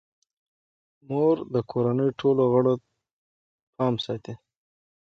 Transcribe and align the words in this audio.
مور 1.07 1.35
د 1.53 1.55
کورنۍ 1.71 2.09
ټولو 2.19 2.43
غړو 2.53 2.73
پام 3.75 3.95
ساتي. 4.05 4.33